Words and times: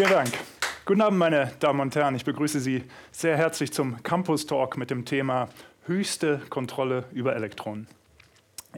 Vielen 0.00 0.12
Dank. 0.12 0.32
Guten 0.86 1.02
Abend, 1.02 1.18
meine 1.18 1.52
Damen 1.60 1.78
und 1.80 1.94
Herren. 1.94 2.14
Ich 2.14 2.24
begrüße 2.24 2.58
Sie 2.58 2.84
sehr 3.12 3.36
herzlich 3.36 3.70
zum 3.70 4.02
Campus 4.02 4.46
Talk 4.46 4.78
mit 4.78 4.90
dem 4.90 5.04
Thema 5.04 5.50
höchste 5.84 6.40
Kontrolle 6.48 7.04
über 7.12 7.36
Elektronen. 7.36 7.86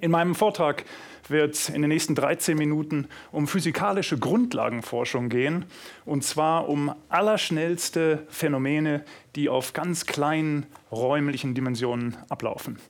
In 0.00 0.10
meinem 0.10 0.34
Vortrag 0.34 0.84
wird 1.28 1.54
es 1.54 1.68
in 1.68 1.80
den 1.82 1.90
nächsten 1.90 2.16
13 2.16 2.58
Minuten 2.58 3.06
um 3.30 3.46
physikalische 3.46 4.18
Grundlagenforschung 4.18 5.28
gehen, 5.28 5.66
und 6.04 6.24
zwar 6.24 6.68
um 6.68 6.92
allerschnellste 7.08 8.26
Phänomene, 8.28 9.04
die 9.36 9.48
auf 9.48 9.74
ganz 9.74 10.06
kleinen 10.06 10.66
räumlichen 10.90 11.54
Dimensionen 11.54 12.16
ablaufen. 12.30 12.80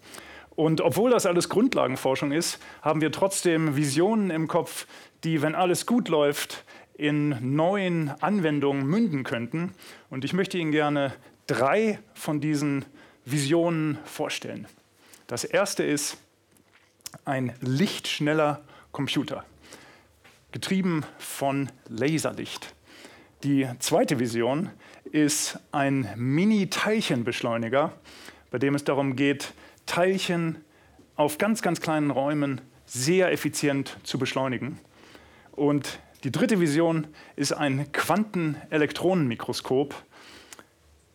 Und 0.54 0.80
obwohl 0.80 1.10
das 1.10 1.26
alles 1.26 1.50
Grundlagenforschung 1.50 2.32
ist, 2.32 2.58
haben 2.80 3.02
wir 3.02 3.12
trotzdem 3.12 3.76
Visionen 3.76 4.30
im 4.30 4.48
Kopf, 4.48 4.86
die, 5.22 5.42
wenn 5.42 5.54
alles 5.54 5.86
gut 5.86 6.08
läuft, 6.08 6.64
in 6.94 7.54
neuen 7.56 8.10
Anwendungen 8.20 8.86
münden 8.86 9.24
könnten. 9.24 9.72
Und 10.10 10.24
ich 10.24 10.32
möchte 10.32 10.58
Ihnen 10.58 10.72
gerne 10.72 11.12
drei 11.46 11.98
von 12.14 12.40
diesen 12.40 12.84
Visionen 13.24 13.98
vorstellen. 14.04 14.66
Das 15.26 15.44
erste 15.44 15.82
ist 15.82 16.18
ein 17.24 17.52
lichtschneller 17.60 18.62
Computer, 18.90 19.44
getrieben 20.50 21.04
von 21.18 21.70
Laserlicht. 21.88 22.74
Die 23.42 23.68
zweite 23.78 24.18
Vision 24.18 24.70
ist 25.04 25.58
ein 25.72 26.08
Mini-Teilchenbeschleuniger, 26.16 27.92
bei 28.50 28.58
dem 28.58 28.74
es 28.74 28.84
darum 28.84 29.16
geht, 29.16 29.52
Teilchen 29.86 30.58
auf 31.16 31.38
ganz, 31.38 31.62
ganz 31.62 31.80
kleinen 31.80 32.10
Räumen 32.10 32.60
sehr 32.86 33.32
effizient 33.32 33.96
zu 34.04 34.18
beschleunigen. 34.18 34.78
Und 35.52 35.98
die 36.24 36.30
dritte 36.30 36.60
Vision 36.60 37.08
ist 37.34 37.52
ein 37.52 37.90
Quantenelektronenmikroskop, 37.92 39.94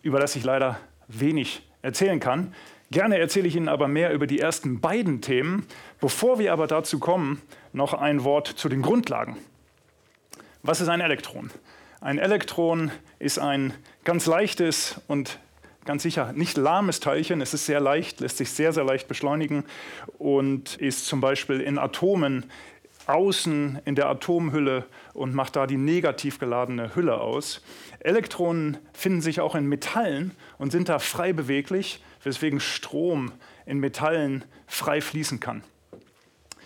über 0.01 0.19
das 0.19 0.35
ich 0.35 0.43
leider 0.43 0.81
wenig 1.07 1.61
erzählen 1.81 2.19
kann. 2.19 2.53
Gerne 2.91 3.17
erzähle 3.17 3.47
ich 3.47 3.55
Ihnen 3.55 3.69
aber 3.69 3.87
mehr 3.87 4.13
über 4.13 4.27
die 4.27 4.39
ersten 4.39 4.81
beiden 4.81 5.21
Themen. 5.21 5.65
Bevor 6.01 6.39
wir 6.39 6.51
aber 6.51 6.67
dazu 6.67 6.99
kommen, 6.99 7.41
noch 7.71 7.93
ein 7.93 8.25
Wort 8.25 8.47
zu 8.47 8.67
den 8.67 8.81
Grundlagen. 8.81 9.37
Was 10.61 10.81
ist 10.81 10.89
ein 10.89 10.99
Elektron? 10.99 11.51
Ein 12.01 12.17
Elektron 12.17 12.91
ist 13.19 13.39
ein 13.39 13.73
ganz 14.03 14.25
leichtes 14.25 14.99
und 15.07 15.39
ganz 15.85 16.03
sicher 16.03 16.33
nicht 16.33 16.57
lahmes 16.57 16.99
Teilchen. 16.99 17.39
Es 17.41 17.53
ist 17.53 17.65
sehr 17.65 17.79
leicht, 17.79 18.19
lässt 18.19 18.35
sich 18.37 18.51
sehr, 18.51 18.73
sehr 18.73 18.83
leicht 18.83 19.07
beschleunigen 19.07 19.63
und 20.17 20.75
ist 20.75 21.05
zum 21.05 21.21
Beispiel 21.21 21.61
in 21.61 21.79
Atomen 21.79 22.51
außen 23.07 23.79
in 23.85 23.95
der 23.95 24.07
Atomhülle 24.09 24.85
und 25.13 25.33
macht 25.33 25.55
da 25.55 25.65
die 25.65 25.77
negativ 25.77 26.39
geladene 26.39 26.95
Hülle 26.95 27.19
aus. 27.19 27.61
Elektronen 27.99 28.77
finden 28.93 29.21
sich 29.21 29.41
auch 29.41 29.55
in 29.55 29.67
Metallen 29.67 30.31
und 30.57 30.71
sind 30.71 30.89
da 30.89 30.99
frei 30.99 31.33
beweglich, 31.33 32.03
weswegen 32.23 32.59
Strom 32.59 33.31
in 33.65 33.79
Metallen 33.79 34.43
frei 34.67 35.01
fließen 35.01 35.39
kann. 35.39 35.63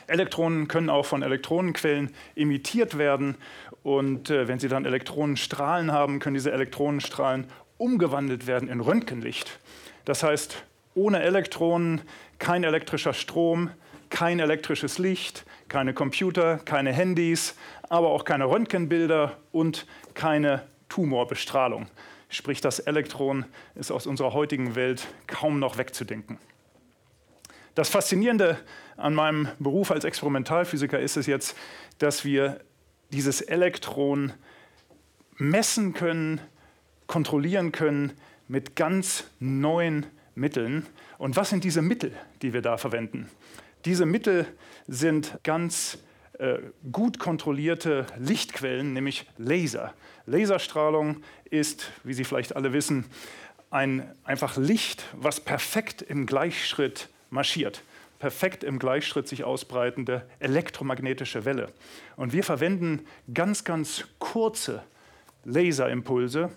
Elektronen 0.07 0.67
können 0.67 0.89
auch 0.89 1.05
von 1.05 1.21
Elektronenquellen 1.21 2.11
emittiert 2.35 2.97
werden 2.97 3.35
und 3.83 4.29
äh, 4.29 4.47
wenn 4.47 4.59
sie 4.59 4.67
dann 4.67 4.85
Elektronenstrahlen 4.85 5.91
haben, 5.91 6.19
können 6.19 6.33
diese 6.33 6.51
Elektronenstrahlen 6.51 7.45
umgewandelt 7.77 8.45
werden 8.45 8.67
in 8.67 8.81
Röntgenlicht. 8.81 9.59
Das 10.05 10.23
heißt, 10.23 10.63
ohne 10.93 11.21
Elektronen 11.21 12.01
kein 12.39 12.63
elektrischer 12.63 13.13
Strom, 13.13 13.71
kein 14.09 14.39
elektrisches 14.39 14.97
Licht, 14.97 15.45
keine 15.71 15.93
Computer, 15.93 16.57
keine 16.57 16.91
Handys, 16.91 17.55
aber 17.87 18.09
auch 18.09 18.25
keine 18.25 18.49
Röntgenbilder 18.49 19.37
und 19.53 19.87
keine 20.13 20.67
Tumorbestrahlung. 20.89 21.87
Sprich, 22.27 22.59
das 22.59 22.79
Elektron 22.79 23.45
ist 23.75 23.89
aus 23.89 24.05
unserer 24.05 24.33
heutigen 24.33 24.75
Welt 24.75 25.07
kaum 25.27 25.59
noch 25.59 25.77
wegzudenken. 25.77 26.39
Das 27.73 27.87
Faszinierende 27.87 28.59
an 28.97 29.13
meinem 29.13 29.47
Beruf 29.59 29.91
als 29.91 30.03
Experimentalphysiker 30.03 30.99
ist 30.99 31.15
es 31.15 31.25
jetzt, 31.25 31.55
dass 31.99 32.25
wir 32.25 32.59
dieses 33.11 33.39
Elektron 33.39 34.33
messen 35.37 35.93
können, 35.93 36.41
kontrollieren 37.07 37.71
können 37.71 38.11
mit 38.49 38.75
ganz 38.75 39.23
neuen 39.39 40.05
Mitteln. 40.35 40.85
Und 41.17 41.37
was 41.37 41.49
sind 41.49 41.63
diese 41.63 41.81
Mittel, 41.81 42.11
die 42.41 42.51
wir 42.51 42.61
da 42.61 42.75
verwenden? 42.75 43.29
Diese 43.85 44.05
Mittel 44.05 44.45
sind 44.87 45.39
ganz 45.43 45.97
äh, 46.37 46.59
gut 46.91 47.19
kontrollierte 47.19 48.05
Lichtquellen, 48.17 48.93
nämlich 48.93 49.25
Laser. 49.37 49.93
Laserstrahlung 50.25 51.23
ist, 51.49 51.91
wie 52.03 52.13
Sie 52.13 52.23
vielleicht 52.23 52.55
alle 52.55 52.73
wissen, 52.73 53.05
ein 53.71 54.11
einfach 54.23 54.57
Licht, 54.57 55.05
was 55.13 55.39
perfekt 55.39 56.01
im 56.01 56.25
Gleichschritt 56.25 57.09
marschiert. 57.29 57.83
Perfekt 58.19 58.63
im 58.63 58.77
Gleichschritt 58.77 59.27
sich 59.27 59.43
ausbreitende 59.43 60.27
elektromagnetische 60.39 61.45
Welle. 61.45 61.69
Und 62.17 62.33
wir 62.33 62.43
verwenden 62.43 63.05
ganz, 63.33 63.63
ganz 63.63 64.05
kurze 64.19 64.83
Laserimpulse, 65.43 66.51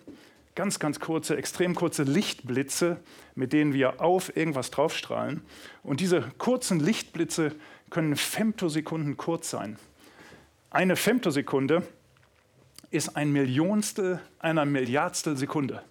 ganz, 0.54 0.78
ganz 0.78 1.00
kurze, 1.00 1.36
extrem 1.36 1.74
kurze 1.74 2.04
Lichtblitze, 2.04 2.98
mit 3.34 3.52
denen 3.52 3.72
wir 3.72 4.00
auf 4.00 4.36
irgendwas 4.36 4.70
draufstrahlen. 4.70 5.42
Und 5.82 6.00
diese 6.00 6.22
kurzen 6.38 6.80
Lichtblitze 6.80 7.52
können 7.90 8.16
Femtosekunden 8.16 9.16
kurz 9.16 9.50
sein. 9.50 9.78
Eine 10.70 10.96
Femtosekunde 10.96 11.82
ist 12.90 13.16
ein 13.16 13.32
Millionstel 13.32 14.20
einer 14.38 14.64
Milliardstel 14.64 15.36
Sekunde. 15.36 15.82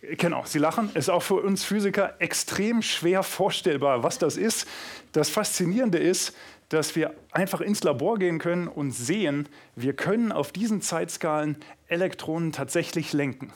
Genau, 0.00 0.44
Sie 0.44 0.58
lachen. 0.58 0.90
Ist 0.94 1.08
auch 1.08 1.22
für 1.22 1.34
uns 1.34 1.64
Physiker 1.64 2.14
extrem 2.20 2.82
schwer 2.82 3.22
vorstellbar, 3.22 4.02
was 4.02 4.18
das 4.18 4.36
ist. 4.36 4.68
Das 5.12 5.30
Faszinierende 5.30 5.98
ist, 5.98 6.36
dass 6.68 6.96
wir 6.96 7.14
einfach 7.30 7.60
ins 7.60 7.82
Labor 7.84 8.18
gehen 8.18 8.38
können 8.38 8.68
und 8.68 8.90
sehen, 8.90 9.48
wir 9.74 9.94
können 9.94 10.32
auf 10.32 10.52
diesen 10.52 10.80
Zeitskalen 10.80 11.56
Elektronen 11.86 12.52
tatsächlich 12.52 13.12
lenken. 13.12 13.52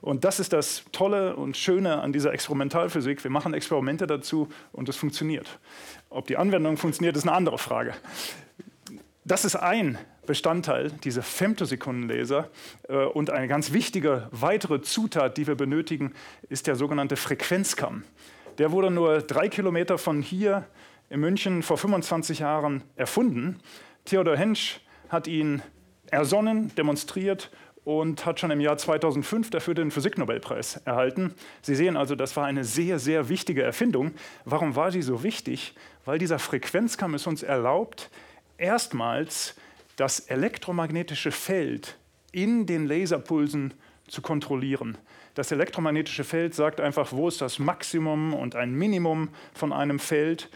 Und 0.00 0.24
das 0.24 0.38
ist 0.38 0.52
das 0.52 0.84
Tolle 0.92 1.34
und 1.34 1.56
Schöne 1.56 2.02
an 2.02 2.12
dieser 2.12 2.32
Experimentalphysik. 2.32 3.24
Wir 3.24 3.30
machen 3.30 3.54
Experimente 3.54 4.06
dazu 4.06 4.48
und 4.72 4.88
es 4.88 4.96
funktioniert. 4.96 5.58
Ob 6.10 6.26
die 6.26 6.36
Anwendung 6.36 6.76
funktioniert, 6.76 7.16
ist 7.16 7.22
eine 7.22 7.32
andere 7.32 7.56
Frage. 7.56 7.94
Das 9.24 9.46
ist 9.46 9.56
ein 9.56 9.98
Bestandteil, 10.26 10.90
diese 11.04 11.22
Femtosekundenlaser. 11.22 12.50
Äh, 12.88 12.96
und 12.96 13.30
eine 13.30 13.48
ganz 13.48 13.72
wichtige 13.72 14.28
weitere 14.30 14.82
Zutat, 14.82 15.38
die 15.38 15.46
wir 15.46 15.54
benötigen, 15.54 16.12
ist 16.50 16.66
der 16.66 16.76
sogenannte 16.76 17.16
Frequenzkamm. 17.16 18.04
Der 18.58 18.72
wurde 18.72 18.90
nur 18.90 19.22
drei 19.22 19.48
Kilometer 19.48 19.96
von 19.96 20.20
hier 20.20 20.66
in 21.10 21.20
München 21.20 21.62
vor 21.62 21.78
25 21.78 22.40
Jahren 22.40 22.82
erfunden. 22.96 23.60
Theodor 24.04 24.36
Hensch 24.36 24.80
hat 25.08 25.26
ihn 25.26 25.62
ersonnen, 26.10 26.74
demonstriert 26.76 27.50
und 27.84 28.24
hat 28.24 28.40
schon 28.40 28.50
im 28.50 28.60
Jahr 28.60 28.78
2005 28.78 29.50
dafür 29.50 29.74
den 29.74 29.90
Physiknobelpreis 29.90 30.76
erhalten. 30.84 31.34
Sie 31.62 31.74
sehen 31.74 31.96
also, 31.96 32.14
das 32.14 32.36
war 32.36 32.46
eine 32.46 32.64
sehr, 32.64 32.98
sehr 32.98 33.28
wichtige 33.28 33.62
Erfindung. 33.62 34.12
Warum 34.44 34.74
war 34.74 34.90
sie 34.90 35.02
so 35.02 35.22
wichtig? 35.22 35.74
Weil 36.04 36.18
dieser 36.18 36.38
Frequenzkamm 36.38 37.14
es 37.14 37.26
uns 37.26 37.42
erlaubt, 37.42 38.10
erstmals 38.56 39.54
das 39.96 40.20
elektromagnetische 40.20 41.30
Feld 41.30 41.98
in 42.32 42.66
den 42.66 42.86
Laserpulsen 42.86 43.74
zu 44.08 44.22
kontrollieren. 44.22 44.98
Das 45.34 45.50
elektromagnetische 45.50 46.24
Feld 46.24 46.54
sagt 46.54 46.80
einfach, 46.80 47.12
wo 47.12 47.28
ist 47.28 47.40
das 47.40 47.58
Maximum 47.58 48.34
und 48.34 48.54
ein 48.54 48.72
Minimum 48.72 49.28
von 49.52 49.72
einem 49.72 49.98
Feld. 49.98 50.48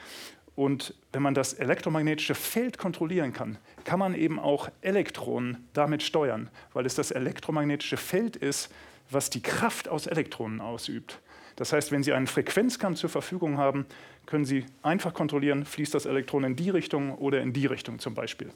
Und 0.59 0.93
wenn 1.13 1.23
man 1.23 1.35
das 1.35 1.53
elektromagnetische 1.53 2.35
Feld 2.35 2.79
kontrollieren 2.79 3.33
kann, 3.33 3.59
kann 3.85 4.01
man 4.01 4.17
eben 4.17 4.41
auch 4.41 4.69
Elektronen 4.81 5.69
damit 5.73 6.03
steuern, 6.03 6.51
weil 6.73 6.85
es 6.85 6.97
das 6.97 7.13
elektromagnetische 7.13 7.97
Feld 7.97 8.35
ist, 8.35 8.69
was 9.09 9.31
die 9.31 9.41
Kraft 9.41 9.89
aus 9.89 10.09
Elektronen 10.09 10.61
ausübt. 10.61 11.21
Das 11.55 11.73
heißt, 11.73 11.93
wenn 11.93 12.03
Sie 12.03 12.13
einen 12.13 12.27
Frequenzkamm 12.27 12.97
zur 12.97 13.09
Verfügung 13.09 13.57
haben, 13.57 13.87
können 14.27 14.45
Sie 14.45 14.67
einfach 14.83 15.15
kontrollieren, 15.15 15.65
fließt 15.65 15.95
das 15.95 16.07
Elektron 16.07 16.43
in 16.43 16.57
die 16.57 16.71
Richtung 16.71 17.15
oder 17.15 17.41
in 17.41 17.53
die 17.53 17.67
Richtung 17.67 18.01
zum 18.01 18.17
Beispiel. 18.17 18.51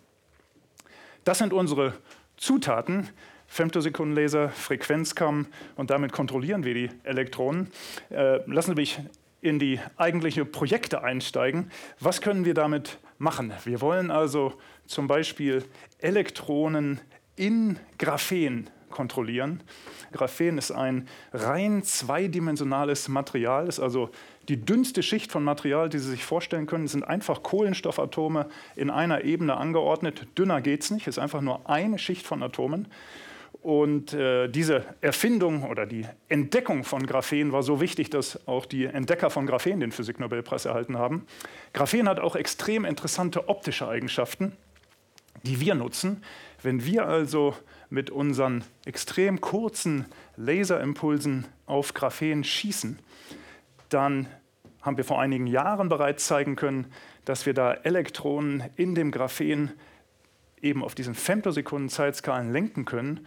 Das 1.22 1.38
sind 1.38 1.52
unsere 1.52 1.94
Zutaten. 2.36 3.10
Femtosekundenlaser, 3.46 4.48
Frequenzkamm 4.48 5.46
und 5.76 5.90
damit 5.90 6.10
kontrollieren 6.10 6.64
wir 6.64 6.72
die 6.72 6.90
Elektronen. 7.04 7.70
Äh, 8.08 8.40
lassen 8.50 8.70
Sie 8.70 8.80
mich 8.80 8.98
in 9.42 9.58
die 9.58 9.80
eigentlichen 9.96 10.50
Projekte 10.50 11.02
einsteigen. 11.02 11.70
Was 12.00 12.22
können 12.22 12.44
wir 12.46 12.54
damit 12.54 12.98
machen? 13.18 13.52
Wir 13.64 13.80
wollen 13.80 14.10
also 14.10 14.54
zum 14.86 15.08
Beispiel 15.08 15.64
Elektronen 15.98 17.00
in 17.36 17.78
Graphen 17.98 18.70
kontrollieren. 18.88 19.62
Graphen 20.12 20.58
ist 20.58 20.70
ein 20.70 21.08
rein 21.32 21.82
zweidimensionales 21.82 23.08
Material, 23.08 23.66
ist 23.66 23.80
also 23.80 24.10
die 24.48 24.64
dünnste 24.64 25.02
Schicht 25.02 25.32
von 25.32 25.42
Material, 25.42 25.88
die 25.88 25.98
Sie 25.98 26.10
sich 26.10 26.24
vorstellen 26.24 26.66
können. 26.66 26.86
Sind 26.86 27.02
einfach 27.02 27.42
Kohlenstoffatome 27.42 28.48
in 28.76 28.90
einer 28.90 29.24
Ebene 29.24 29.56
angeordnet. 29.56 30.26
Dünner 30.38 30.60
geht 30.60 30.82
es 30.82 30.90
nicht, 30.90 31.06
ist 31.06 31.18
einfach 31.18 31.40
nur 31.40 31.68
eine 31.68 31.98
Schicht 31.98 32.26
von 32.26 32.42
Atomen. 32.42 32.86
Und 33.62 34.12
äh, 34.12 34.48
diese 34.48 34.84
Erfindung 35.00 35.62
oder 35.62 35.86
die 35.86 36.04
Entdeckung 36.28 36.82
von 36.82 37.06
Graphen 37.06 37.52
war 37.52 37.62
so 37.62 37.80
wichtig, 37.80 38.10
dass 38.10 38.48
auch 38.48 38.66
die 38.66 38.86
Entdecker 38.86 39.30
von 39.30 39.46
Graphen 39.46 39.78
den 39.78 39.92
Physiknobelpreis 39.92 40.64
erhalten 40.64 40.98
haben. 40.98 41.26
Graphen 41.72 42.08
hat 42.08 42.18
auch 42.18 42.34
extrem 42.34 42.84
interessante 42.84 43.48
optische 43.48 43.86
Eigenschaften, 43.86 44.56
die 45.44 45.60
wir 45.60 45.76
nutzen. 45.76 46.24
Wenn 46.60 46.84
wir 46.84 47.06
also 47.06 47.54
mit 47.88 48.10
unseren 48.10 48.64
extrem 48.84 49.40
kurzen 49.40 50.06
Laserimpulsen 50.36 51.46
auf 51.66 51.94
Graphen 51.94 52.42
schießen, 52.42 52.98
dann 53.90 54.26
haben 54.80 54.96
wir 54.96 55.04
vor 55.04 55.20
einigen 55.20 55.46
Jahren 55.46 55.88
bereits 55.88 56.26
zeigen 56.26 56.56
können, 56.56 56.86
dass 57.24 57.46
wir 57.46 57.54
da 57.54 57.74
Elektronen 57.74 58.64
in 58.74 58.96
dem 58.96 59.12
Graphen 59.12 59.70
eben 60.60 60.82
auf 60.82 60.96
diesen 60.96 61.14
Femtosekunden 61.14 61.88
Zeitskalen 61.88 62.52
lenken 62.52 62.84
können. 62.84 63.20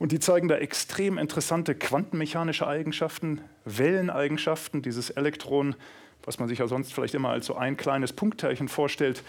Und 0.00 0.12
die 0.12 0.18
zeigen 0.18 0.48
da 0.48 0.56
extrem 0.56 1.18
interessante 1.18 1.74
quantenmechanische 1.74 2.66
Eigenschaften, 2.66 3.42
Welleneigenschaften. 3.66 4.80
Dieses 4.80 5.10
Elektron, 5.10 5.76
was 6.22 6.38
man 6.38 6.48
sich 6.48 6.58
ja 6.58 6.66
sonst 6.66 6.94
vielleicht 6.94 7.14
immer 7.14 7.28
als 7.28 7.44
so 7.44 7.54
ein 7.54 7.76
kleines 7.76 8.14
Punktteilchen 8.14 8.68
vorstellt, 8.68 9.22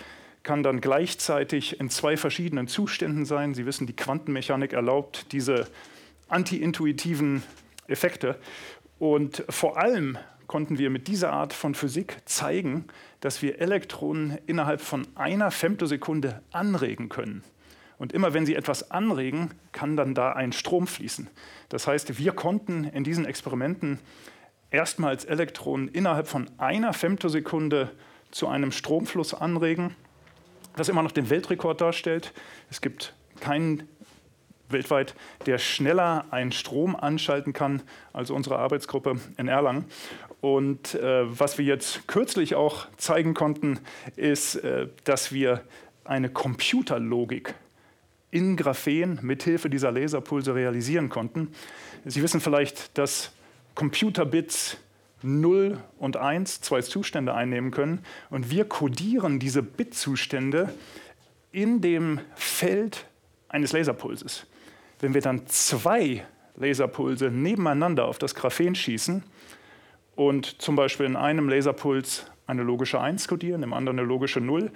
kann 0.44 0.64
dann 0.64 0.80
gleichzeitig 0.80 1.78
in 1.82 1.90
zwei 1.90 2.16
verschiedenen 2.16 2.70
Zuständen 2.70 3.26
sein. 3.26 3.54
Sie 3.54 3.66
wissen, 3.66 3.86
die 3.86 3.98
Quantenmechanik 3.98 4.72
erlaubt 4.72 5.34
diese 5.34 5.68
anti-intuitiven 6.30 7.44
Effekte. 7.88 8.40
Und 8.98 9.44
vor 9.50 9.78
allem 9.78 10.18
konnten 10.48 10.78
wir 10.78 10.90
mit 10.90 11.10
dieser 11.10 11.34
Art 11.34 11.52
von 11.52 11.76
Physik 11.76 12.16
zeigen, 12.24 12.86
dass 13.20 13.42
wir 13.42 13.60
Elektronen 13.60 14.38
innerhalb 14.48 14.80
von 14.80 15.06
einer 15.16 15.52
Femtosekunde 15.52 16.42
anregen 16.54 17.10
können. 17.10 17.44
Und 18.02 18.14
immer 18.14 18.34
wenn 18.34 18.48
sie 18.48 18.56
etwas 18.56 18.90
anregen, 18.90 19.52
kann 19.74 19.96
dann 19.96 20.16
da 20.16 20.32
ein 20.32 20.54
Strom 20.54 20.88
fließen. 20.88 21.30
Das 21.70 21.86
heißt, 21.86 22.18
wir 22.18 22.32
konnten 22.32 22.84
in 22.84 23.04
diesen 23.04 23.26
Experimenten 23.26 24.00
erstmals 24.72 25.24
Elektronen 25.24 25.88
innerhalb 25.88 26.28
von 26.28 26.50
einer 26.58 26.94
Femtosekunde 26.94 27.92
zu 28.32 28.48
einem 28.48 28.72
Stromfluss 28.72 29.36
anregen, 29.36 29.96
was 30.76 30.90
immer 30.90 31.04
noch 31.04 31.12
den 31.12 31.30
Weltrekord 31.30 31.80
darstellt. 31.80 32.34
Es 32.72 32.82
gibt 32.82 33.14
keinen 33.40 33.88
weltweit, 34.70 35.14
der 35.46 35.60
schneller 35.60 36.26
einen 36.32 36.52
Strom 36.52 36.96
anschalten 36.96 37.54
kann 37.54 37.84
als 38.14 38.32
unsere 38.32 38.58
Arbeitsgruppe 38.58 39.20
in 39.38 39.48
Erlangen. 39.48 39.86
Und 40.40 40.96
äh, 40.96 41.40
was 41.40 41.60
wir 41.60 41.66
jetzt 41.66 42.08
kürzlich 42.08 42.56
auch 42.56 42.88
zeigen 42.98 43.36
konnten, 43.36 43.80
ist, 44.16 44.56
äh, 44.56 44.88
dass 45.04 45.32
wir 45.32 45.62
eine 46.04 46.32
Computerlogik 46.32 47.54
in 48.32 48.56
Graphen 48.56 49.20
mithilfe 49.22 49.70
dieser 49.70 49.92
Laserpulse 49.92 50.56
realisieren 50.56 51.10
konnten. 51.10 51.50
Sie 52.06 52.24
wissen 52.24 52.42
vielleicht, 52.42 52.98
dass 52.98 53.32
Computerbits 53.76 54.78
0 55.22 55.78
und 56.00 56.18
1 56.18 56.62
zwei 56.62 56.82
Zustände 56.82 57.34
einnehmen 57.34 57.72
können 57.72 58.04
und 58.30 58.50
wir 58.50 58.66
kodieren 58.66 59.40
diese 59.40 59.62
Bitzustände 59.62 60.74
in 61.52 61.82
dem 61.82 62.20
Feld 62.36 63.06
eines 63.50 63.74
Laserpulses. 63.74 64.48
Wenn 65.00 65.14
wir 65.14 65.22
dann 65.22 65.46
zwei 65.48 66.26
Laserpulse 66.56 67.30
nebeneinander 67.30 68.06
auf 68.06 68.18
das 68.18 68.34
Graphen 68.34 68.76
schießen, 68.76 69.24
und 70.16 70.62
zum 70.62 70.76
Beispiel 70.76 71.06
in 71.06 71.16
einem 71.16 71.50
Laserpuls 71.50 72.26
eine 72.46 72.64
logische 72.64 73.00
1 73.00 73.28
kodieren, 73.28 73.64
im 73.64 73.74
anderen 73.74 74.00
eine 74.00 74.08
logische 74.08 74.42
0, 74.42 74.72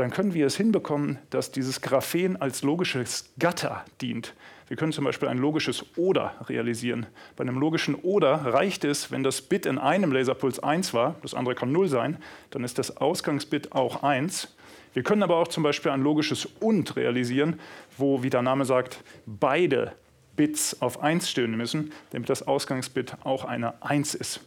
dann 0.00 0.10
können 0.10 0.34
wir 0.34 0.46
es 0.46 0.56
hinbekommen, 0.56 1.18
dass 1.30 1.52
dieses 1.52 1.80
Graphen 1.80 2.40
als 2.40 2.62
logisches 2.62 3.32
Gatter 3.38 3.84
dient. 4.00 4.34
Wir 4.68 4.76
können 4.76 4.92
zum 4.92 5.04
Beispiel 5.04 5.28
ein 5.28 5.38
logisches 5.38 5.84
Oder 5.96 6.34
realisieren. 6.48 7.06
Bei 7.36 7.42
einem 7.42 7.58
logischen 7.58 7.96
Oder 7.96 8.34
reicht 8.46 8.84
es, 8.84 9.10
wenn 9.10 9.22
das 9.22 9.42
Bit 9.42 9.66
in 9.66 9.78
einem 9.78 10.12
Laserpuls 10.12 10.60
1 10.60 10.94
war, 10.94 11.16
das 11.22 11.34
andere 11.34 11.54
kann 11.54 11.72
0 11.72 11.88
sein, 11.88 12.18
dann 12.50 12.62
ist 12.64 12.78
das 12.78 12.96
Ausgangsbit 12.96 13.72
auch 13.72 14.02
1. 14.02 14.54
Wir 14.94 15.02
können 15.02 15.22
aber 15.22 15.36
auch 15.36 15.48
zum 15.48 15.64
Beispiel 15.64 15.90
ein 15.90 16.02
logisches 16.02 16.46
Und 16.60 16.96
realisieren, 16.96 17.58
wo, 17.98 18.22
wie 18.22 18.30
der 18.30 18.42
Name 18.42 18.64
sagt, 18.64 19.02
beide 19.26 19.92
Bits 20.36 20.80
auf 20.80 21.02
1 21.02 21.28
stehen 21.28 21.56
müssen, 21.56 21.92
damit 22.10 22.30
das 22.30 22.46
Ausgangsbit 22.46 23.16
auch 23.24 23.44
eine 23.44 23.82
1 23.82 24.14
ist. 24.14 24.40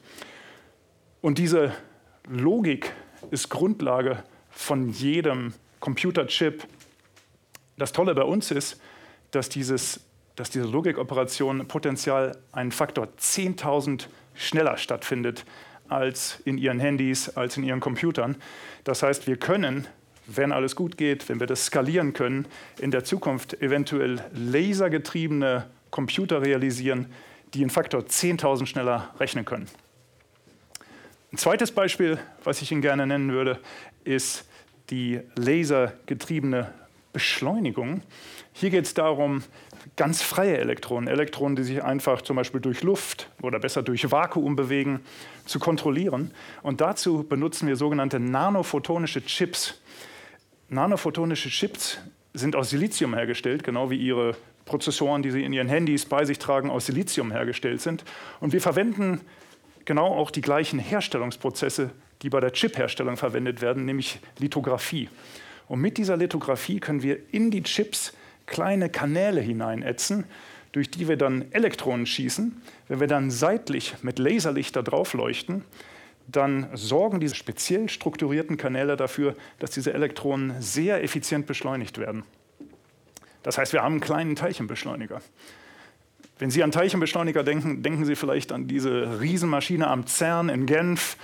Und 1.22 1.38
diese 1.38 1.74
Logik 2.28 2.94
ist 3.30 3.50
Grundlage 3.50 4.24
von 4.54 4.90
jedem 4.90 5.54
Computerchip. 5.80 6.66
Das 7.78 7.92
Tolle 7.92 8.16
bei 8.16 8.24
uns 8.24 8.52
ist, 8.52 8.80
dass, 9.32 9.50
dieses, 9.50 10.02
dass 10.36 10.50
diese 10.50 10.66
Logikoperation 10.66 11.68
potenziell 11.68 12.38
einen 12.52 12.72
Faktor 12.72 13.08
10.000 13.20 14.06
schneller 14.36 14.78
stattfindet 14.78 15.46
als 15.90 16.40
in 16.46 16.58
Ihren 16.58 16.80
Handys, 16.80 17.30
als 17.30 17.58
in 17.58 17.64
Ihren 17.64 17.80
Computern. 17.80 18.38
Das 18.84 19.04
heißt, 19.04 19.28
wir 19.28 19.38
können, 19.38 19.88
wenn 20.28 20.52
alles 20.52 20.76
gut 20.76 20.98
geht, 20.98 21.28
wenn 21.30 21.40
wir 21.40 21.48
das 21.48 21.66
skalieren 21.66 22.14
können, 22.14 22.48
in 22.80 22.92
der 22.92 23.04
Zukunft 23.04 23.62
eventuell 23.62 24.24
lasergetriebene 24.34 25.68
Computer 25.92 26.42
realisieren, 26.42 27.12
die 27.54 27.62
einen 27.62 27.70
Faktor 27.70 28.02
10.000 28.02 28.66
schneller 28.66 29.14
rechnen 29.20 29.46
können. 29.46 29.68
Ein 31.32 31.38
zweites 31.38 31.72
Beispiel, 31.72 32.20
was 32.44 32.62
ich 32.62 32.72
Ihnen 32.72 32.82
gerne 32.82 33.08
nennen 33.08 33.32
würde, 33.32 33.60
ist 34.06 34.46
die 34.90 35.20
lasergetriebene 35.36 36.74
Beschleunigung. 37.14 38.02
Hier 38.54 38.70
geht 38.70 38.86
es 38.86 38.94
darum, 38.94 39.44
ganz 39.96 40.22
freie 40.22 40.58
Elektronen, 40.58 41.08
Elektronen, 41.08 41.56
die 41.56 41.64
sich 41.64 41.84
einfach 41.84 42.22
zum 42.22 42.36
Beispiel 42.36 42.60
durch 42.60 42.82
Luft 42.84 43.30
oder 43.42 43.60
besser 43.60 43.84
durch 43.84 44.12
Vakuum 44.12 44.56
bewegen, 44.56 45.02
zu 45.46 45.60
kontrollieren. 45.60 46.32
Und 46.62 46.82
dazu 46.82 47.24
benutzen 47.24 47.68
wir 47.68 47.76
sogenannte 47.76 48.20
nanophotonische 48.20 49.24
Chips. 49.26 49.80
Nanophotonische 50.70 51.50
Chips 51.50 52.00
sind 52.34 52.56
aus 52.56 52.72
Silizium 52.72 53.14
hergestellt, 53.14 53.64
genau 53.64 53.90
wie 53.90 53.98
ihre 53.98 54.36
Prozessoren, 54.66 55.22
die 55.22 55.32
Sie 55.32 55.44
in 55.44 55.54
Ihren 55.54 55.68
Handys 55.68 56.06
bei 56.06 56.26
sich 56.26 56.40
tragen, 56.40 56.70
aus 56.70 56.86
Silizium 56.86 57.32
hergestellt 57.32 57.82
sind. 57.82 58.04
Und 58.40 58.54
wir 58.54 58.62
verwenden 58.62 59.22
genau 59.86 60.08
auch 60.08 60.32
die 60.32 60.42
gleichen 60.42 60.80
Herstellungsprozesse, 60.80 61.92
die 62.24 62.30
bei 62.30 62.40
der 62.40 62.52
Chipherstellung 62.52 63.18
verwendet 63.18 63.62
werden, 63.62 63.86
nämlich 63.86 64.20
Lithografie. 64.40 65.10
Und 65.68 65.82
mit 65.82 65.98
dieser 65.98 66.18
Lithografie 66.18 66.80
können 66.80 67.04
wir 67.04 67.20
in 67.32 67.52
die 67.52 67.64
Chips 67.64 68.14
kleine 68.46 68.90
Kanäle 68.90 69.42
hineinätzen, 69.42 70.26
durch 70.72 70.90
die 70.90 71.08
wir 71.08 71.18
dann 71.18 71.52
Elektronen 71.52 72.06
schießen. 72.06 72.62
Wenn 72.88 73.00
wir 73.00 73.08
dann 73.08 73.30
seitlich 73.30 73.96
mit 74.02 74.20
Laserlichter 74.20 74.84
drauf 74.84 75.14
leuchten, 75.14 75.64
dann 76.28 76.70
sorgen 76.74 77.20
diese 77.20 77.36
speziell 77.36 77.90
strukturierten 77.90 78.58
Kanäle 78.58 78.98
dafür, 78.98 79.36
dass 79.60 79.72
diese 79.72 79.94
Elektronen 79.94 80.62
sehr 80.62 81.04
effizient 81.04 81.46
beschleunigt 81.46 81.98
werden. 81.98 82.24
Das 83.44 83.58
heißt, 83.58 83.74
wir 83.74 83.84
haben 83.84 83.94
einen 83.94 84.02
kleinen 84.02 84.36
Teilchenbeschleuniger. 84.36 85.22
Wenn 86.40 86.50
Sie 86.50 86.64
an 86.64 86.72
Teilchenbeschleuniger 86.72 87.44
denken, 87.44 87.84
denken 87.84 88.06
Sie 88.06 88.16
vielleicht 88.16 88.52
an 88.52 88.68
diese 88.68 89.20
Riesenmaschine 89.20 89.88
am 89.88 90.08
CERN 90.08 90.50
in 90.50 90.66
Genf. 90.66 91.18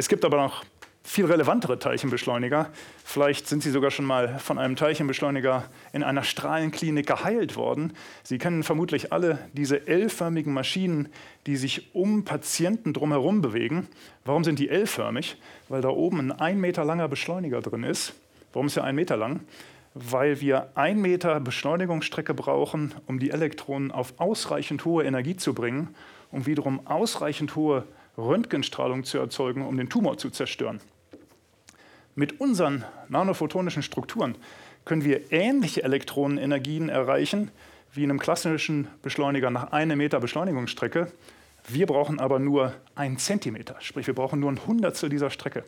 Es 0.00 0.08
gibt 0.08 0.24
aber 0.24 0.38
noch 0.38 0.64
viel 1.02 1.26
relevantere 1.26 1.78
Teilchenbeschleuniger. 1.78 2.70
Vielleicht 3.04 3.46
sind 3.46 3.62
Sie 3.62 3.70
sogar 3.70 3.90
schon 3.90 4.06
mal 4.06 4.38
von 4.38 4.56
einem 4.56 4.74
Teilchenbeschleuniger 4.74 5.64
in 5.92 6.02
einer 6.02 6.22
Strahlenklinik 6.22 7.06
geheilt 7.06 7.54
worden. 7.54 7.92
Sie 8.22 8.38
kennen 8.38 8.62
vermutlich 8.62 9.12
alle 9.12 9.38
diese 9.52 9.86
L-förmigen 9.86 10.54
Maschinen, 10.54 11.10
die 11.46 11.56
sich 11.56 11.94
um 11.94 12.24
Patienten 12.24 12.94
drumherum 12.94 13.42
bewegen. 13.42 13.88
Warum 14.24 14.42
sind 14.42 14.58
die 14.58 14.70
L-förmig? 14.70 15.36
Weil 15.68 15.82
da 15.82 15.90
oben 15.90 16.18
ein 16.18 16.32
ein 16.32 16.60
Meter 16.60 16.86
langer 16.86 17.08
Beschleuniger 17.08 17.60
drin 17.60 17.82
ist. 17.82 18.14
Warum 18.54 18.68
ist 18.68 18.78
er 18.78 18.84
ein 18.84 18.94
Meter 18.94 19.18
lang? 19.18 19.40
weil 19.92 20.40
wir 20.40 20.70
ein 20.76 21.00
Meter 21.00 21.40
Beschleunigungsstrecke 21.40 22.32
brauchen, 22.32 22.94
um 23.06 23.18
die 23.18 23.32
Elektronen 23.32 23.90
auf 23.90 24.14
ausreichend 24.18 24.84
hohe 24.84 25.02
Energie 25.02 25.34
zu 25.34 25.52
bringen, 25.52 25.96
um 26.30 26.46
wiederum 26.46 26.86
ausreichend 26.86 27.56
hohe 27.56 27.84
Röntgenstrahlung 28.16 29.04
zu 29.04 29.18
erzeugen, 29.18 29.66
um 29.66 29.76
den 29.76 29.88
Tumor 29.88 30.18
zu 30.18 30.30
zerstören. 30.30 30.80
Mit 32.14 32.40
unseren 32.40 32.84
nanophotonischen 33.08 33.82
Strukturen 33.82 34.36
können 34.84 35.04
wir 35.04 35.32
ähnliche 35.32 35.82
Elektronenenergien 35.82 36.88
erreichen 36.88 37.50
wie 37.92 38.04
in 38.04 38.10
einem 38.10 38.18
klassischen 38.18 38.88
Beschleuniger 39.02 39.50
nach 39.50 39.72
einem 39.72 39.98
Meter 39.98 40.20
Beschleunigungsstrecke. 40.20 41.10
Wir 41.68 41.86
brauchen 41.86 42.20
aber 42.20 42.38
nur 42.38 42.74
einen 42.94 43.18
Zentimeter, 43.18 43.76
sprich 43.80 44.06
wir 44.06 44.14
brauchen 44.14 44.40
nur 44.40 44.50
ein 44.50 44.66
Hundertstel 44.66 45.08
dieser 45.08 45.30
Strecke. 45.30 45.64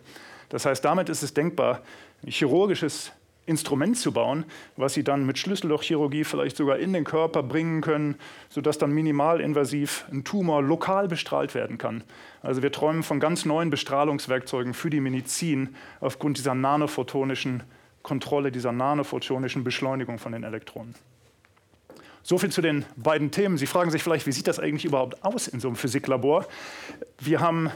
Das 0.49 0.67
heißt, 0.67 0.85
damit 0.85 1.09
ist 1.09 1.23
es 1.23 1.35
denkbar, 1.35 1.81
ein 2.23 2.31
chirurgisches 2.31 3.13
Instrument 3.45 3.97
zu 3.97 4.13
bauen, 4.13 4.45
was 4.77 4.95
sie 4.95 5.03
dann 5.03 5.27
mit 5.27 5.39
Schlüssellochchirurgie 5.39 6.25
vielleicht 6.25 6.57
sogar 6.57 6.79
in 6.79 6.93
den 6.93 7.05
Körper 7.05 7.43
bringen 7.43 7.81
können, 7.81 8.17
sodass 8.49 8.79
dann 8.79 8.93
minimalinvasiv 8.93 10.07
ein 10.13 10.23
Tumor 10.23 10.63
lokal 10.63 11.09
bestrahlt 11.09 11.55
werden 11.55 11.77
kann. 11.77 12.05
Also 12.43 12.63
wir 12.63 12.71
träumen 12.71 13.03
von 13.03 13.19
ganz 13.19 13.45
neuen 13.45 13.71
Bestrahlungswerkzeugen 13.71 14.75
für 14.75 14.91
die 14.91 15.01
Medizin 15.01 15.75
aufgrund 16.01 16.39
dieser 16.39 16.55
nanophotonischen 16.55 17.65
Kontrolle, 18.03 18.53
dieser 18.53 18.73
nanophotonischen 18.73 19.65
Beschleunigung 19.65 20.19
von 20.19 20.33
den 20.33 20.45
Elektronen. 20.45 20.95
So 22.25 22.39
viel 22.39 22.51
zu 22.51 22.63
den 22.63 22.85
beiden 22.97 23.33
Themen. 23.33 23.59
Sie 23.59 23.67
fragen 23.67 23.91
sich 23.91 24.03
vielleicht, 24.03 24.27
wie 24.27 24.33
sieht 24.33 24.47
das 24.47 24.61
eigentlich 24.61 24.85
überhaupt 24.85 25.25
aus 25.25 25.49
in 25.49 25.59
so 25.59 25.67
einem 25.67 25.77
Physiklabor? 25.77 26.47
Wir 27.19 27.41
haben 27.41 27.71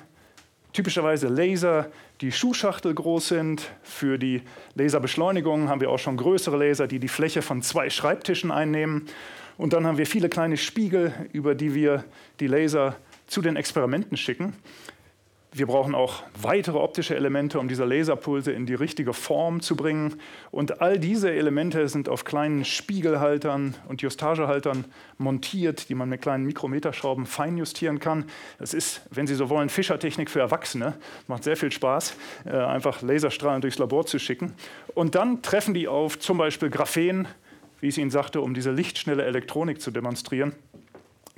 typischerweise 0.76 1.28
Laser, 1.28 1.90
die 2.20 2.30
Schuhschachtel 2.30 2.94
groß 2.94 3.28
sind. 3.28 3.70
Für 3.82 4.18
die 4.18 4.42
Laserbeschleunigung 4.74 5.70
haben 5.70 5.80
wir 5.80 5.90
auch 5.90 5.98
schon 5.98 6.18
größere 6.18 6.58
Laser, 6.58 6.86
die 6.86 6.98
die 6.98 7.08
Fläche 7.08 7.40
von 7.40 7.62
zwei 7.62 7.88
Schreibtischen 7.88 8.50
einnehmen. 8.50 9.06
Und 9.56 9.72
dann 9.72 9.86
haben 9.86 9.96
wir 9.96 10.06
viele 10.06 10.28
kleine 10.28 10.58
Spiegel, 10.58 11.14
über 11.32 11.54
die 11.54 11.74
wir 11.74 12.04
die 12.40 12.46
Laser 12.46 12.94
zu 13.26 13.40
den 13.40 13.56
Experimenten 13.56 14.18
schicken. 14.18 14.52
Wir 15.56 15.66
brauchen 15.66 15.94
auch 15.94 16.22
weitere 16.42 16.76
optische 16.76 17.16
Elemente, 17.16 17.58
um 17.58 17.66
diese 17.66 17.86
Laserpulse 17.86 18.52
in 18.52 18.66
die 18.66 18.74
richtige 18.74 19.14
Form 19.14 19.62
zu 19.62 19.74
bringen. 19.74 20.20
Und 20.50 20.82
all 20.82 20.98
diese 20.98 21.32
Elemente 21.32 21.88
sind 21.88 22.10
auf 22.10 22.26
kleinen 22.26 22.66
Spiegelhaltern 22.66 23.74
und 23.88 24.02
Justagehaltern 24.02 24.84
montiert, 25.16 25.88
die 25.88 25.94
man 25.94 26.10
mit 26.10 26.20
kleinen 26.20 26.44
Mikrometerschrauben 26.44 27.24
feinjustieren 27.24 28.00
kann. 28.00 28.26
Das 28.58 28.74
ist, 28.74 29.00
wenn 29.10 29.26
Sie 29.26 29.34
so 29.34 29.48
wollen, 29.48 29.70
Fischertechnik 29.70 30.28
für 30.28 30.40
Erwachsene. 30.40 30.92
Macht 31.26 31.44
sehr 31.44 31.56
viel 31.56 31.72
Spaß, 31.72 32.18
äh, 32.44 32.50
einfach 32.50 33.00
Laserstrahlen 33.00 33.62
durchs 33.62 33.78
Labor 33.78 34.04
zu 34.04 34.18
schicken. 34.18 34.52
Und 34.92 35.14
dann 35.14 35.40
treffen 35.40 35.72
die 35.72 35.88
auf 35.88 36.18
zum 36.18 36.36
Beispiel 36.36 36.68
Graphen, 36.68 37.28
wie 37.80 37.88
ich 37.88 37.96
Ihnen 37.96 38.10
sagte, 38.10 38.42
um 38.42 38.52
diese 38.52 38.72
lichtschnelle 38.72 39.24
Elektronik 39.24 39.80
zu 39.80 39.90
demonstrieren. 39.90 40.52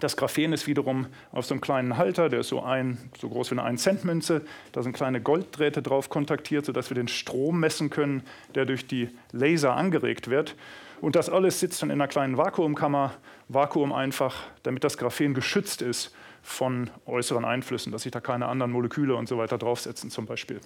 Das 0.01 0.17
Graphen 0.17 0.53
ist 0.53 0.69
wiederum 0.69 1.07
auf 1.33 1.47
so 1.47 1.55
einem 1.55 1.61
kleinen 1.61 1.97
Halter, 1.97 2.29
der 2.29 2.41
ist 2.41 2.49
so, 2.49 2.63
ein, 2.63 2.99
so 3.19 3.29
groß 3.29 3.51
wie 3.51 3.59
eine 3.59 3.69
1-Cent-Münze. 3.69 4.43
Da 4.71 4.83
sind 4.85 4.93
kleine 4.93 5.21
Golddrähte 5.21 5.83
drauf 5.83 6.09
kontaktiert, 6.09 6.65
sodass 6.65 6.89
wir 6.89 6.95
den 6.95 7.09
Strom 7.09 7.59
messen 7.59 7.91
können, 7.91 8.23
der 8.55 8.65
durch 8.65 8.87
die 8.87 9.09
Laser 9.33 9.75
angeregt 9.75 10.31
wird. 10.31 10.55
Und 11.01 11.17
das 11.17 11.29
alles 11.29 11.59
sitzt 11.59 11.83
dann 11.83 11.91
in 11.91 12.01
einer 12.01 12.07
kleinen 12.07 12.37
Vakuumkammer, 12.37 13.15
Vakuum 13.49 13.93
einfach, 13.93 14.45
damit 14.63 14.85
das 14.85 14.99
Graphen 14.99 15.35
geschützt 15.35 15.83
ist 15.83 16.15
von 16.43 16.91
äußeren 17.07 17.45
Einflüssen, 17.45 17.91
dass 17.91 18.03
sich 18.03 18.13
da 18.13 18.21
keine 18.21 18.47
anderen 18.47 18.71
Moleküle 18.71 19.17
und 19.17 19.29
so 19.29 19.37
weiter 19.37 19.59
draufsetzen 19.59 20.11
zum 20.11 20.27
Beispiel. 20.27 20.61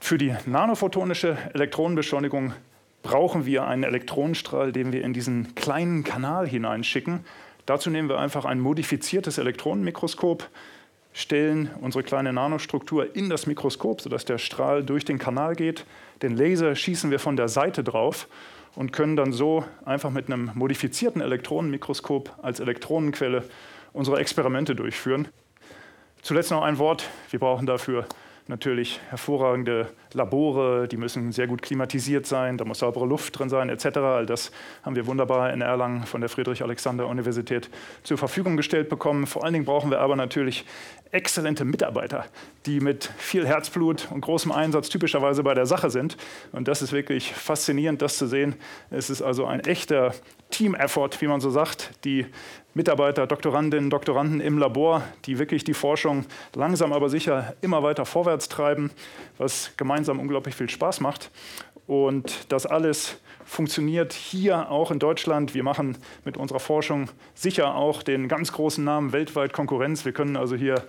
Für 0.00 0.18
die 0.18 0.34
nanophotonische 0.44 1.38
Elektronenbeschleunigung 1.54 2.52
brauchen 3.02 3.46
wir 3.46 3.66
einen 3.66 3.84
Elektronenstrahl, 3.84 4.72
den 4.72 4.92
wir 4.92 5.02
in 5.02 5.14
diesen 5.14 5.54
kleinen 5.54 6.04
Kanal 6.04 6.46
hineinschicken. 6.46 7.24
Dazu 7.66 7.90
nehmen 7.90 8.08
wir 8.08 8.18
einfach 8.18 8.44
ein 8.44 8.60
modifiziertes 8.60 9.38
Elektronenmikroskop, 9.38 10.48
stellen 11.12 11.70
unsere 11.80 12.02
kleine 12.04 12.32
Nanostruktur 12.32 13.14
in 13.16 13.30
das 13.30 13.46
Mikroskop, 13.46 14.00
sodass 14.00 14.24
der 14.24 14.38
Strahl 14.38 14.84
durch 14.84 15.04
den 15.04 15.18
Kanal 15.18 15.54
geht. 15.54 15.86
Den 16.22 16.36
Laser 16.36 16.74
schießen 16.74 17.10
wir 17.10 17.18
von 17.18 17.36
der 17.36 17.48
Seite 17.48 17.84
drauf 17.84 18.28
und 18.74 18.92
können 18.92 19.16
dann 19.16 19.32
so 19.32 19.64
einfach 19.84 20.10
mit 20.10 20.26
einem 20.26 20.50
modifizierten 20.54 21.22
Elektronenmikroskop 21.22 22.36
als 22.42 22.60
Elektronenquelle 22.60 23.44
unsere 23.92 24.18
Experimente 24.18 24.74
durchführen. 24.74 25.28
Zuletzt 26.20 26.50
noch 26.50 26.62
ein 26.62 26.78
Wort. 26.78 27.08
Wir 27.30 27.38
brauchen 27.38 27.66
dafür 27.66 28.06
natürlich 28.46 29.00
hervorragende 29.08 29.88
Labore, 30.12 30.86
die 30.86 30.96
müssen 30.96 31.32
sehr 31.32 31.46
gut 31.46 31.62
klimatisiert 31.62 32.26
sein, 32.26 32.58
da 32.58 32.64
muss 32.64 32.80
saubere 32.80 33.06
Luft 33.06 33.38
drin 33.38 33.48
sein, 33.48 33.68
etc. 33.68 33.98
All 33.98 34.26
das 34.26 34.52
haben 34.82 34.96
wir 34.96 35.06
wunderbar 35.06 35.52
in 35.52 35.60
Erlangen 35.60 36.04
von 36.04 36.20
der 36.20 36.28
Friedrich-Alexander-Universität 36.28 37.70
zur 38.02 38.18
Verfügung 38.18 38.56
gestellt 38.56 38.88
bekommen. 38.88 39.26
Vor 39.26 39.44
allen 39.44 39.54
Dingen 39.54 39.64
brauchen 39.64 39.90
wir 39.90 40.00
aber 40.00 40.16
natürlich 40.16 40.64
exzellente 41.10 41.64
Mitarbeiter, 41.64 42.26
die 42.66 42.80
mit 42.80 43.10
viel 43.16 43.46
Herzblut 43.46 44.08
und 44.10 44.20
großem 44.20 44.52
Einsatz 44.52 44.88
typischerweise 44.88 45.42
bei 45.42 45.54
der 45.54 45.66
Sache 45.66 45.88
sind. 45.90 46.16
Und 46.52 46.68
das 46.68 46.82
ist 46.82 46.92
wirklich 46.92 47.32
faszinierend, 47.32 48.02
das 48.02 48.18
zu 48.18 48.26
sehen. 48.26 48.56
Es 48.90 49.10
ist 49.10 49.22
also 49.22 49.46
ein 49.46 49.60
echter 49.60 50.12
Team-Effort, 50.54 51.20
wie 51.20 51.26
man 51.26 51.40
so 51.40 51.50
sagt. 51.50 51.90
Die 52.04 52.26
Mitarbeiter, 52.74 53.26
Doktorandinnen, 53.26 53.90
Doktoranden 53.90 54.40
im 54.40 54.58
Labor, 54.58 55.02
die 55.24 55.40
wirklich 55.40 55.64
die 55.64 55.74
Forschung 55.74 56.26
langsam 56.54 56.92
aber 56.92 57.08
sicher 57.08 57.54
immer 57.60 57.82
weiter 57.82 58.06
vorwärts 58.06 58.48
treiben, 58.48 58.92
was 59.36 59.72
gemeinsam 59.76 60.20
unglaublich 60.20 60.54
viel 60.54 60.70
Spaß 60.70 61.00
macht. 61.00 61.32
Und 61.88 62.52
das 62.52 62.66
alles 62.66 63.18
funktioniert 63.44 64.12
hier 64.12 64.70
auch 64.70 64.92
in 64.92 65.00
Deutschland. 65.00 65.54
Wir 65.54 65.64
machen 65.64 65.98
mit 66.24 66.36
unserer 66.36 66.60
Forschung 66.60 67.10
sicher 67.34 67.74
auch 67.74 68.04
den 68.04 68.28
ganz 68.28 68.52
großen 68.52 68.82
Namen 68.82 69.12
weltweit 69.12 69.52
Konkurrenz. 69.52 70.04
Wir 70.04 70.12
können 70.12 70.36
also 70.36 70.54
hier 70.54 70.84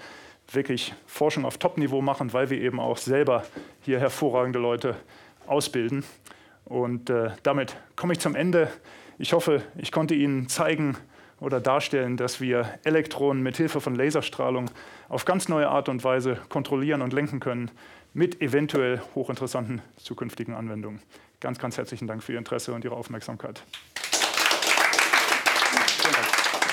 wirklich 0.51 0.93
Forschung 1.07 1.43
auf 1.43 1.57
Top-Niveau 1.57 2.01
machen, 2.01 2.33
weil 2.33 2.51
wir 2.51 2.61
eben 2.61 2.79
auch 2.79 2.97
selber 2.97 3.45
hier 3.81 3.99
hervorragende 3.99 4.59
Leute 4.59 4.95
ausbilden. 5.47 6.03
Und 6.65 7.09
äh, 7.09 7.31
damit 7.41 7.75
komme 7.95 8.13
ich 8.13 8.19
zum 8.19 8.35
Ende. 8.35 8.69
Ich 9.17 9.33
hoffe, 9.33 9.63
ich 9.77 9.91
konnte 9.91 10.15
Ihnen 10.15 10.47
zeigen, 10.49 10.97
oder 11.39 11.59
darstellen, 11.59 12.17
dass 12.17 12.39
wir 12.39 12.79
Elektronen 12.83 13.43
mit 13.43 13.57
Hilfe 13.57 13.81
von 13.81 13.95
Laserstrahlung 13.95 14.69
auf 15.09 15.25
ganz 15.25 15.49
neue 15.49 15.69
Art 15.69 15.89
und 15.89 16.03
Weise 16.03 16.37
kontrollieren 16.49 17.01
und 17.01 17.13
lenken 17.13 17.39
können 17.39 17.71
mit 18.13 18.41
eventuell 18.41 19.01
hochinteressanten 19.13 19.81
zukünftigen 19.97 20.53
Anwendungen. 20.53 21.01
Ganz, 21.41 21.59
ganz 21.59 21.77
herzlichen 21.77 22.07
Dank 22.07 22.23
für 22.23 22.33
Ihr 22.33 22.39
Interesse 22.39 22.73
und 22.73 22.85
Ihre 22.85 22.95
Aufmerksamkeit. 22.95 23.61